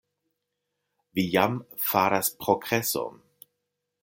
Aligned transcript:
Vi 1.13 1.25
jam 1.35 1.59
faras 1.91 2.33
progreson. 2.41 3.25